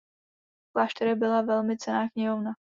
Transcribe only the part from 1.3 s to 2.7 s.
velmi cenná knihovna.